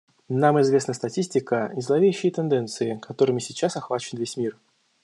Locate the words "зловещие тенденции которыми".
1.81-3.37